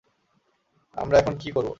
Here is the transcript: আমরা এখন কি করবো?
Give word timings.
আমরা 0.97 1.15
এখন 1.19 1.33
কি 1.37 1.49
করবো? 1.51 1.69